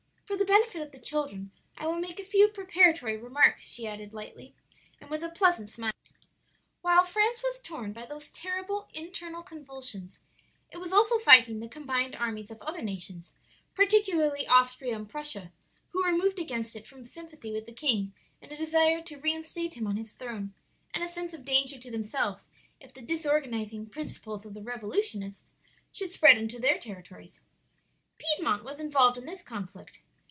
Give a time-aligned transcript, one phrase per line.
[0.31, 4.13] "For the benefit of the children I will make a few preparatory remarks," she added,
[4.13, 4.55] lightly,
[5.01, 5.91] and with a pleasant smile.
[6.81, 10.21] "While France was torn by those terrible Internal convulsions,
[10.71, 13.33] it was also fighting the combined armies of other nations,
[13.75, 15.51] particularly Austria and Prussia,
[15.89, 19.75] who were moved against it from sympathy with the king, and a desire to reinstate
[19.75, 20.53] him on his throne,
[20.93, 22.47] and a sense of danger to themselves
[22.79, 25.51] if the disorganizing principles of the revolutionists
[25.91, 27.41] should spread into their territories.
[28.17, 30.01] "Piedmont was involved in this conflict.